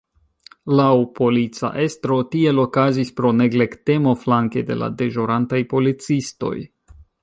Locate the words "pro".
3.21-3.33